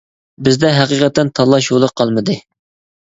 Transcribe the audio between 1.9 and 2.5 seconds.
قالمىدى.